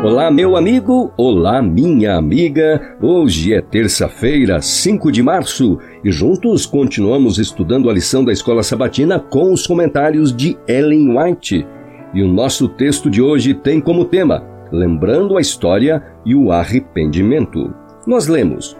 Olá, 0.00 0.30
meu 0.30 0.56
amigo, 0.56 1.12
olá, 1.16 1.60
minha 1.60 2.14
amiga. 2.14 2.96
Hoje 3.02 3.52
é 3.52 3.60
terça-feira, 3.60 4.62
5 4.62 5.10
de 5.10 5.20
março, 5.24 5.76
e 6.04 6.12
juntos 6.12 6.64
continuamos 6.64 7.36
estudando 7.36 7.90
a 7.90 7.92
lição 7.92 8.24
da 8.24 8.32
Escola 8.32 8.62
Sabatina 8.62 9.18
com 9.18 9.52
os 9.52 9.66
comentários 9.66 10.34
de 10.34 10.56
Ellen 10.68 11.18
White. 11.18 11.66
E 12.14 12.22
o 12.22 12.28
nosso 12.28 12.68
texto 12.68 13.10
de 13.10 13.20
hoje 13.20 13.54
tem 13.54 13.80
como 13.80 14.04
tema 14.04 14.44
Lembrando 14.70 15.36
a 15.36 15.40
História 15.40 16.00
e 16.24 16.32
o 16.32 16.52
Arrependimento. 16.52 17.74
Nós 18.06 18.28
lemos: 18.28 18.76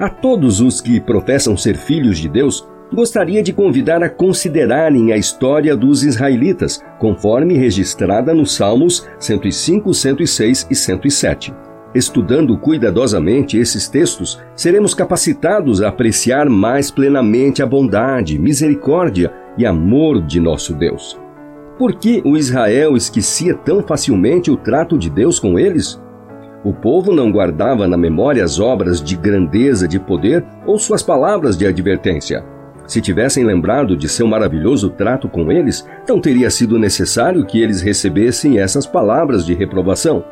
A 0.00 0.08
todos 0.08 0.62
os 0.62 0.80
que 0.80 0.98
professam 1.00 1.54
ser 1.54 1.76
filhos 1.76 2.16
de 2.16 2.30
Deus, 2.30 2.66
gostaria 2.92 3.42
de 3.42 3.52
convidar 3.52 4.02
a 4.02 4.08
considerarem 4.10 5.12
a 5.12 5.16
história 5.16 5.76
dos 5.76 6.02
israelitas, 6.02 6.84
conforme 6.98 7.54
registrada 7.54 8.34
nos 8.34 8.54
Salmos 8.54 9.08
105, 9.18 9.94
106 9.94 10.66
e 10.70 10.74
107. 10.74 11.54
Estudando 11.94 12.56
cuidadosamente 12.56 13.58
esses 13.58 13.88
textos, 13.88 14.40
seremos 14.54 14.94
capacitados 14.94 15.82
a 15.82 15.88
apreciar 15.88 16.48
mais 16.48 16.90
plenamente 16.90 17.62
a 17.62 17.66
bondade, 17.66 18.38
misericórdia 18.38 19.32
e 19.58 19.66
amor 19.66 20.22
de 20.22 20.40
nosso 20.40 20.74
Deus. 20.74 21.20
Por 21.78 21.94
que 21.94 22.22
o 22.24 22.36
Israel 22.36 22.96
esquecia 22.96 23.54
tão 23.54 23.82
facilmente 23.82 24.50
o 24.50 24.56
trato 24.56 24.96
de 24.96 25.10
Deus 25.10 25.38
com 25.38 25.58
eles? 25.58 26.00
O 26.64 26.72
povo 26.72 27.12
não 27.12 27.30
guardava 27.32 27.88
na 27.88 27.96
memória 27.96 28.44
as 28.44 28.60
obras 28.60 29.02
de 29.02 29.16
grandeza 29.16 29.88
de 29.88 29.98
poder 29.98 30.44
ou 30.64 30.78
suas 30.78 31.02
palavras 31.02 31.56
de 31.56 31.66
advertência. 31.66 32.51
Se 32.92 33.00
tivessem 33.00 33.42
lembrado 33.42 33.96
de 33.96 34.06
seu 34.06 34.26
maravilhoso 34.26 34.90
trato 34.90 35.26
com 35.26 35.50
eles, 35.50 35.82
não 36.06 36.20
teria 36.20 36.50
sido 36.50 36.78
necessário 36.78 37.46
que 37.46 37.58
eles 37.58 37.80
recebessem 37.80 38.58
essas 38.58 38.86
palavras 38.86 39.46
de 39.46 39.54
reprovação. 39.54 40.22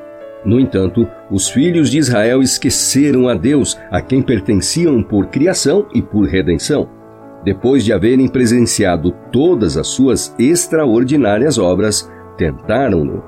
No 0.44 0.60
entanto, 0.60 1.08
os 1.30 1.48
filhos 1.48 1.90
de 1.90 1.96
Israel 1.96 2.42
esqueceram 2.42 3.30
a 3.30 3.34
Deus, 3.34 3.78
a 3.90 4.02
quem 4.02 4.20
pertenciam 4.20 5.02
por 5.02 5.28
criação 5.28 5.86
e 5.94 6.02
por 6.02 6.28
redenção. 6.28 6.86
Depois 7.42 7.82
de 7.82 7.94
haverem 7.94 8.28
presenciado 8.28 9.10
todas 9.32 9.78
as 9.78 9.86
suas 9.86 10.34
extraordinárias 10.38 11.56
obras, 11.56 12.12
tentaram-no 12.36 13.24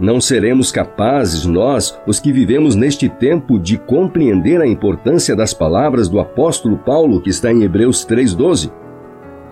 não 0.00 0.18
seremos 0.18 0.72
capazes, 0.72 1.44
nós, 1.44 2.00
os 2.06 2.18
que 2.18 2.32
vivemos 2.32 2.74
neste 2.74 3.06
tempo, 3.06 3.58
de 3.58 3.76
compreender 3.76 4.60
a 4.60 4.66
importância 4.66 5.36
das 5.36 5.52
palavras 5.52 6.08
do 6.08 6.18
apóstolo 6.18 6.78
Paulo 6.78 7.20
que 7.20 7.28
está 7.28 7.52
em 7.52 7.62
Hebreus 7.62 8.06
3,12. 8.06 8.72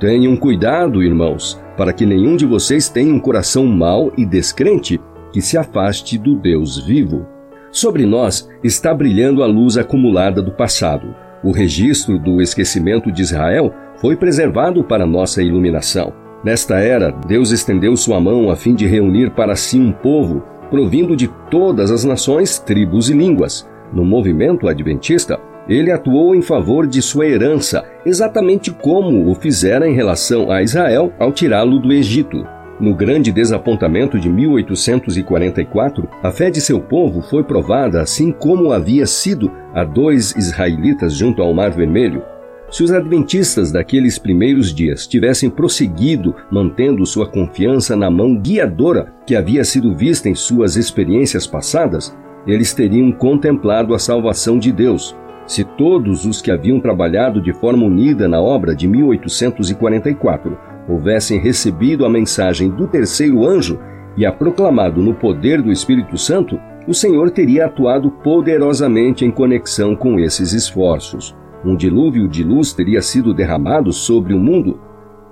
Tenham 0.00 0.36
cuidado, 0.36 1.02
irmãos, 1.02 1.60
para 1.76 1.92
que 1.92 2.06
nenhum 2.06 2.34
de 2.34 2.46
vocês 2.46 2.88
tenha 2.88 3.12
um 3.12 3.20
coração 3.20 3.66
mau 3.66 4.10
e 4.16 4.24
descrente 4.24 4.98
que 5.32 5.42
se 5.42 5.58
afaste 5.58 6.16
do 6.16 6.34
Deus 6.34 6.78
vivo. 6.78 7.26
Sobre 7.70 8.06
nós 8.06 8.48
está 8.64 8.94
brilhando 8.94 9.42
a 9.42 9.46
luz 9.46 9.76
acumulada 9.76 10.40
do 10.40 10.52
passado. 10.52 11.14
O 11.44 11.52
registro 11.52 12.18
do 12.18 12.40
esquecimento 12.40 13.12
de 13.12 13.20
Israel 13.20 13.74
foi 13.96 14.16
preservado 14.16 14.82
para 14.82 15.04
nossa 15.04 15.42
iluminação. 15.42 16.27
Nesta 16.42 16.78
era, 16.78 17.10
Deus 17.10 17.50
estendeu 17.50 17.96
sua 17.96 18.20
mão 18.20 18.50
a 18.50 18.56
fim 18.56 18.74
de 18.74 18.86
reunir 18.86 19.30
para 19.30 19.56
si 19.56 19.78
um 19.78 19.90
povo, 19.90 20.42
provindo 20.70 21.16
de 21.16 21.28
todas 21.50 21.90
as 21.90 22.04
nações, 22.04 22.58
tribos 22.58 23.10
e 23.10 23.12
línguas. 23.12 23.68
No 23.92 24.04
movimento 24.04 24.68
adventista, 24.68 25.40
ele 25.68 25.90
atuou 25.90 26.34
em 26.34 26.40
favor 26.40 26.86
de 26.86 27.02
sua 27.02 27.26
herança, 27.26 27.84
exatamente 28.06 28.70
como 28.70 29.28
o 29.28 29.34
fizera 29.34 29.88
em 29.88 29.94
relação 29.94 30.50
a 30.50 30.62
Israel 30.62 31.12
ao 31.18 31.32
tirá-lo 31.32 31.78
do 31.78 31.92
Egito. 31.92 32.46
No 32.80 32.94
grande 32.94 33.32
desapontamento 33.32 34.20
de 34.20 34.28
1844, 34.28 36.08
a 36.22 36.30
fé 36.30 36.48
de 36.48 36.60
seu 36.60 36.80
povo 36.80 37.20
foi 37.20 37.42
provada 37.42 38.00
assim 38.00 38.30
como 38.30 38.70
havia 38.70 39.04
sido 39.04 39.50
a 39.74 39.82
dois 39.82 40.36
israelitas 40.36 41.12
junto 41.14 41.42
ao 41.42 41.52
Mar 41.52 41.72
Vermelho. 41.72 42.22
Se 42.70 42.84
os 42.84 42.92
adventistas 42.92 43.72
daqueles 43.72 44.18
primeiros 44.18 44.74
dias 44.74 45.06
tivessem 45.06 45.48
prosseguido 45.48 46.34
mantendo 46.50 47.06
sua 47.06 47.26
confiança 47.26 47.96
na 47.96 48.10
mão 48.10 48.36
guiadora 48.36 49.14
que 49.26 49.34
havia 49.34 49.64
sido 49.64 49.96
vista 49.96 50.28
em 50.28 50.34
suas 50.34 50.76
experiências 50.76 51.46
passadas, 51.46 52.14
eles 52.46 52.74
teriam 52.74 53.10
contemplado 53.10 53.94
a 53.94 53.98
salvação 53.98 54.58
de 54.58 54.70
Deus. 54.70 55.16
Se 55.46 55.64
todos 55.64 56.26
os 56.26 56.42
que 56.42 56.50
haviam 56.50 56.78
trabalhado 56.78 57.40
de 57.40 57.54
forma 57.54 57.86
unida 57.86 58.28
na 58.28 58.40
obra 58.40 58.74
de 58.74 58.86
1844 58.86 60.58
houvessem 60.86 61.40
recebido 61.40 62.04
a 62.04 62.08
mensagem 62.08 62.68
do 62.68 62.86
terceiro 62.86 63.46
anjo 63.46 63.78
e 64.14 64.26
a 64.26 64.32
proclamado 64.32 65.00
no 65.00 65.14
poder 65.14 65.62
do 65.62 65.72
Espírito 65.72 66.18
Santo, 66.18 66.60
o 66.86 66.92
Senhor 66.92 67.30
teria 67.30 67.64
atuado 67.64 68.10
poderosamente 68.10 69.24
em 69.24 69.30
conexão 69.30 69.96
com 69.96 70.20
esses 70.20 70.52
esforços 70.52 71.37
um 71.64 71.76
dilúvio 71.76 72.28
de 72.28 72.44
luz 72.44 72.72
teria 72.72 73.02
sido 73.02 73.34
derramado 73.34 73.92
sobre 73.92 74.34
o 74.34 74.38
mundo, 74.38 74.80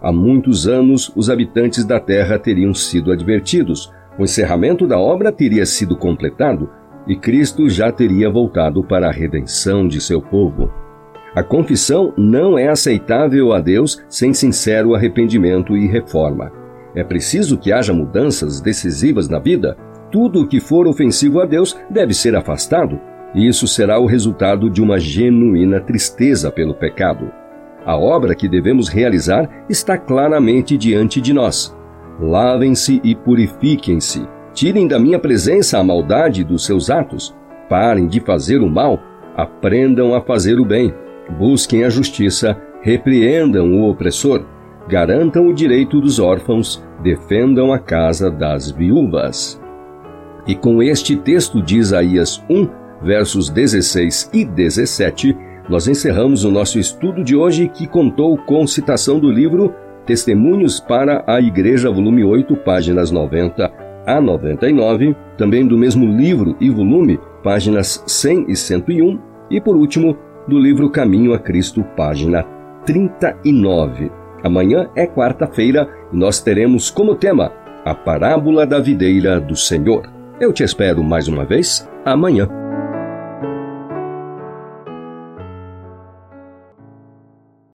há 0.03 0.13
muitos 0.13 0.67
anos 0.67 1.13
os 1.15 1.31
habitantes 1.31 1.85
da 1.85 2.01
terra 2.01 2.39
teriam 2.39 2.75
sido 2.75 3.13
advertidos, 3.13 3.93
o 4.19 4.25
encerramento 4.25 4.87
da 4.87 4.99
obra 4.99 5.31
teria 5.31 5.65
sido 5.67 5.97
completado 5.97 6.71
e 7.07 7.17
Cristo 7.17 7.69
já 7.69 7.93
teria 7.93 8.29
voltado 8.29 8.83
para 8.83 9.09
a 9.09 9.13
redenção 9.13 9.87
de 9.87 10.01
seu 10.01 10.21
povo. 10.21 10.71
A 11.35 11.43
confissão 11.43 12.13
não 12.17 12.59
é 12.59 12.69
aceitável 12.69 13.53
a 13.53 13.61
Deus 13.61 14.03
sem 14.09 14.33
sincero 14.33 14.95
arrependimento 14.95 15.77
e 15.77 15.87
reforma. 15.87 16.51
É 16.95 17.05
preciso 17.05 17.59
que 17.59 17.73
haja 17.73 17.93
mudanças 17.93 18.61
decisivas 18.61 19.29
na 19.29 19.39
vida. 19.39 19.77
Tudo 20.11 20.41
o 20.41 20.49
que 20.49 20.61
for 20.61 20.87
ofensivo 20.87 21.41
a 21.41 21.45
Deus 21.45 21.79
deve 21.91 22.15
ser 22.15 22.35
afastado 22.35 22.99
e 23.35 23.47
isso 23.47 23.67
será 23.67 23.99
o 23.99 24.07
resultado 24.07 24.71
de 24.71 24.83
uma 24.83 24.99
genuína 24.99 25.81
tristeza 25.81 26.51
pelo 26.51 26.75
pecado. 26.75 27.31
A 27.85 27.97
obra 27.97 28.35
que 28.35 28.49
devemos 28.49 28.89
realizar 28.89 29.49
está 29.69 29.97
claramente 29.97 30.77
diante 30.77 31.21
de 31.21 31.33
nós. 31.33 31.77
Lavem-se 32.21 33.01
e 33.05 33.15
purifiquem-se. 33.15 34.27
Tirem 34.53 34.89
da 34.89 34.99
minha 34.99 35.19
presença 35.19 35.79
a 35.79 35.85
maldade 35.85 36.43
dos 36.43 36.65
seus 36.65 36.91
atos. 36.91 37.37
Parem 37.69 38.09
de 38.09 38.21
fazer 38.21 38.59
o 38.59 38.69
mal. 38.69 38.99
Aprendam 39.37 40.15
a 40.15 40.21
fazer 40.21 40.59
o 40.59 40.65
bem. 40.65 40.93
Busquem 41.39 41.85
a 41.85 41.91
justiça. 41.91 42.61
Repreendam 42.81 43.73
o 43.75 43.89
opressor. 43.89 44.45
Garantam 44.89 45.47
o 45.47 45.55
direito 45.55 46.01
dos 46.01 46.19
órfãos. 46.19 46.83
Defendam 47.03 47.73
a 47.73 47.79
casa 47.79 48.31
das 48.31 48.71
viúvas. 48.71 49.61
E 50.47 50.55
com 50.55 50.83
este 50.83 51.17
texto 51.17 51.63
de 51.63 51.77
Isaías 51.77 52.43
1, 52.49 52.86
versos 53.03 53.49
16 53.51 54.31
e 54.33 54.45
17, 54.45 55.37
nós 55.69 55.89
encerramos 55.89 56.45
o 56.45 56.51
nosso 56.51 56.79
estudo 56.79 57.25
de 57.25 57.35
hoje 57.35 57.69
que 57.69 57.87
contou 57.87 58.37
com 58.37 58.67
citação 58.67 59.19
do 59.19 59.31
livro 59.31 59.75
Testemunhos 60.07 60.79
para 60.79 61.25
a 61.27 61.41
Igreja, 61.41 61.91
volume 61.91 62.23
8, 62.23 62.55
páginas 62.59 63.11
90 63.11 63.73
a 64.07 64.21
99, 64.21 65.17
também 65.37 65.67
do 65.67 65.77
mesmo 65.77 66.07
livro 66.07 66.57
e 66.61 66.71
volume, 66.71 67.19
páginas 67.43 68.03
100 68.07 68.47
e 68.49 68.57
101, 68.57 69.19
e 69.51 69.61
por 69.61 69.77
último, 69.77 70.17
do 70.47 70.59
livro 70.59 70.89
Caminho 70.89 71.35
a 71.35 71.39
Cristo, 71.41 71.83
página 71.97 72.45
39. 72.85 74.11
Amanhã 74.45 74.89
é 74.95 75.07
quarta-feira 75.07 75.89
e 76.13 76.17
nós 76.17 76.41
teremos 76.41 76.89
como 76.89 77.17
tema 77.17 77.53
a 77.85 77.95
parábola 77.95 78.65
da 78.65 78.79
videira 78.79 79.41
do 79.41 79.57
Senhor. 79.57 80.09
Eu 80.41 80.53
te 80.53 80.63
espero 80.63 81.03
mais 81.03 81.27
uma 81.27 81.45
vez 81.45 81.89
amanhã. 82.05 82.66